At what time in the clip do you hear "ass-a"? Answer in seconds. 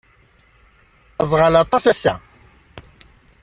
1.91-2.13